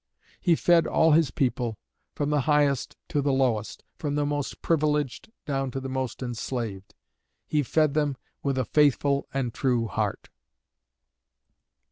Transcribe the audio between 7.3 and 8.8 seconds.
'He fed them with a